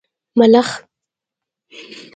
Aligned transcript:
🦗 0.03 0.03
ملخ 0.39 0.69